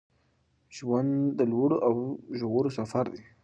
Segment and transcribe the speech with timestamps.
[0.75, 1.95] ژوند د لوړو او
[2.39, 3.23] ژورو سفر دی